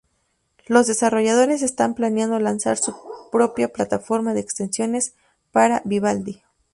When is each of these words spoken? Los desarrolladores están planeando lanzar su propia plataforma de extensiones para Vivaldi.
Los 0.65 0.87
desarrolladores 0.87 1.61
están 1.61 1.93
planeando 1.93 2.39
lanzar 2.39 2.79
su 2.79 2.95
propia 3.31 3.71
plataforma 3.71 4.33
de 4.33 4.39
extensiones 4.39 5.13
para 5.51 5.83
Vivaldi. 5.85 6.41